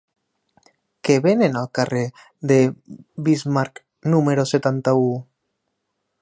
[1.09, 2.01] Què venen al carrer
[2.53, 2.57] de
[3.29, 3.83] Bismarck
[4.15, 5.07] número setanta-u?